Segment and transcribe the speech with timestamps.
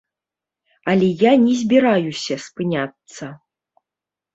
[0.93, 3.25] Але я не збіраюся спыняцца.